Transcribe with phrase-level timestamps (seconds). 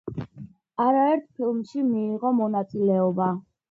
[0.85, 3.35] არაერთ ფილმში მიიღო მონაწილეობა.